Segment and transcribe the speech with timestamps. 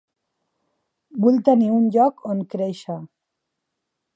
[1.25, 2.99] Vull tenir un lloc on créixer.